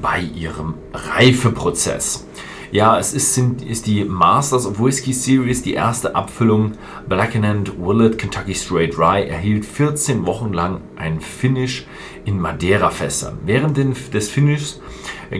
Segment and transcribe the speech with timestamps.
[0.00, 2.26] bei ihrem Reifeprozess.
[2.72, 6.72] Ja, es ist, sind, ist die Masters of Whiskey Series, die erste Abfüllung
[7.06, 11.86] Blackened Willet Kentucky Straight Rye erhielt 14 Wochen lang ein Finish
[12.24, 13.40] in Madeira-Fässern.
[13.44, 14.80] Während des Finishes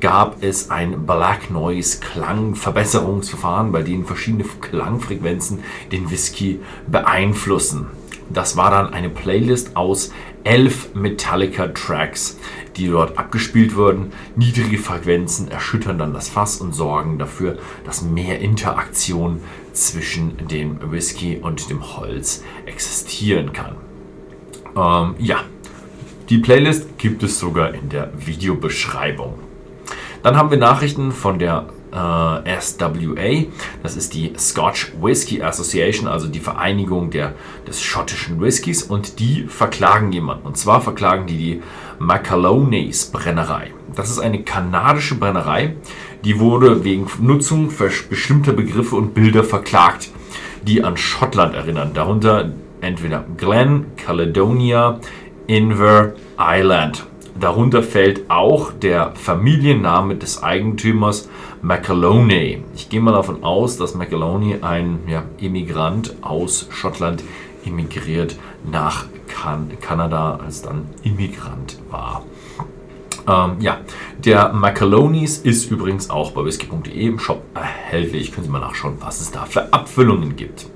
[0.00, 5.60] gab es ein Black Noise Klangverbesserungsverfahren, bei dem verschiedene Klangfrequenzen
[5.92, 7.86] den Whisky beeinflussen.
[8.34, 12.38] Das war dann eine Playlist aus elf Metallica-Tracks,
[12.76, 14.12] die dort abgespielt wurden.
[14.36, 19.40] Niedrige Frequenzen erschüttern dann das Fass und sorgen dafür, dass mehr Interaktion
[19.72, 23.76] zwischen dem Whisky und dem Holz existieren kann.
[24.76, 25.44] Ähm, ja,
[26.28, 29.34] die Playlist gibt es sogar in der Videobeschreibung.
[30.22, 33.46] Dann haben wir Nachrichten von der äh, SWA.
[33.82, 37.34] Das ist die Scotch Whisky Association, also die Vereinigung der,
[37.66, 38.82] des schottischen Whiskys.
[38.82, 40.46] Und die verklagen jemanden.
[40.46, 41.62] Und zwar verklagen die die
[41.98, 43.72] Macalones Brennerei.
[43.94, 45.76] Das ist eine kanadische Brennerei.
[46.24, 47.70] Die wurde wegen Nutzung
[48.10, 50.10] bestimmter Begriffe und Bilder verklagt,
[50.66, 51.92] die an Schottland erinnern.
[51.94, 52.50] Darunter
[52.80, 55.00] entweder Glen, Caledonia,
[55.46, 57.06] Inver, Island.
[57.38, 61.28] Darunter fällt auch der Familienname des Eigentümers
[61.62, 62.62] McAloney.
[62.76, 67.24] Ich gehe mal davon aus, dass McAloney ein ja, Immigrant aus Schottland
[67.66, 68.36] emigriert
[68.70, 72.22] nach kan Kanada, als dann Immigrant war.
[73.26, 73.80] Ähm, ja,
[74.18, 78.32] der McAloney's ist übrigens auch bei whisky.de im Shop erhältlich.
[78.32, 80.66] Können Sie mal nachschauen, was es da für Abfüllungen gibt.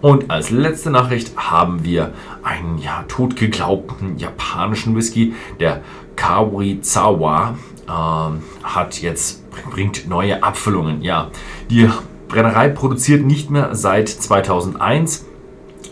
[0.00, 2.12] Und als letzte Nachricht haben wir
[2.42, 5.82] einen ja, totgeglaubten japanischen Whisky, der
[6.16, 7.56] Kawrizawa,
[7.88, 11.02] ähm, hat jetzt bringt neue Abfüllungen.
[11.02, 11.30] Ja,
[11.70, 11.88] die
[12.28, 15.26] Brennerei produziert nicht mehr seit 2001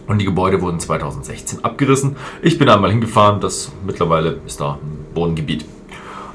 [0.06, 2.16] und die Gebäude wurden 2016 abgerissen.
[2.42, 5.64] Ich bin einmal hingefahren, das mittlerweile ist da ein Bodengebiet.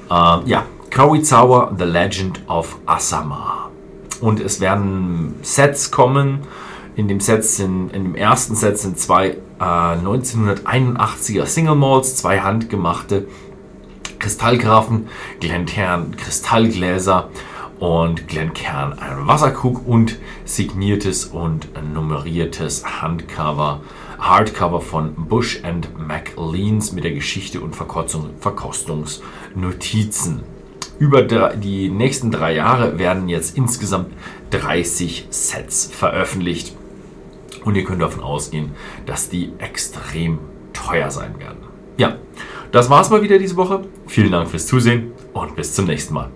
[0.10, 3.70] Ähm, ja, Kawizawa, The Legend of Asama.
[4.22, 6.40] Und es werden Sets kommen
[6.98, 12.40] in dem Set sind, in dem ersten Set sind zwei äh, 1981er Single Malls, zwei
[12.40, 13.28] handgemachte
[14.18, 15.08] Kristallgrafen,
[15.40, 17.30] Glencairn Kristallgläser
[17.80, 23.82] und Glencairn ein Wasserkrug und signiertes und nummeriertes Handcover,
[24.18, 30.42] Hardcover von Bush and McLeans mit der Geschichte und Verkostungsnotizen.
[30.98, 34.08] Über die nächsten drei Jahre werden jetzt insgesamt
[34.50, 36.74] 30 Sets veröffentlicht.
[37.64, 38.72] Und ihr könnt davon ausgehen,
[39.06, 40.40] dass die extrem
[40.74, 41.60] teuer sein werden.
[41.98, 42.18] Ja,
[42.72, 43.82] das war's mal wieder diese Woche.
[44.08, 46.30] Vielen Dank fürs Zusehen und bis zum nächsten Mal.